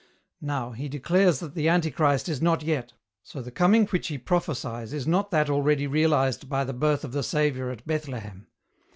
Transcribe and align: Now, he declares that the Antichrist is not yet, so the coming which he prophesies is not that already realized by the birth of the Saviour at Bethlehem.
Now, 0.41 0.71
he 0.71 0.89
declares 0.89 1.41
that 1.41 1.53
the 1.53 1.69
Antichrist 1.69 2.27
is 2.27 2.41
not 2.41 2.63
yet, 2.63 2.93
so 3.21 3.39
the 3.39 3.51
coming 3.51 3.85
which 3.85 4.07
he 4.07 4.17
prophesies 4.17 4.93
is 4.93 5.05
not 5.05 5.29
that 5.29 5.47
already 5.47 5.85
realized 5.85 6.49
by 6.49 6.63
the 6.63 6.73
birth 6.73 7.03
of 7.03 7.11
the 7.11 7.21
Saviour 7.21 7.69
at 7.69 7.85
Bethlehem. 7.85 8.47